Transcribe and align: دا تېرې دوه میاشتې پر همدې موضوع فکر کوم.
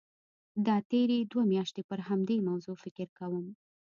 دا 0.67 0.75
تېرې 0.91 1.19
دوه 1.31 1.43
میاشتې 1.53 1.81
پر 1.89 1.99
همدې 2.07 2.37
موضوع 2.49 2.75
فکر 2.83 3.07
کوم. 3.19 3.45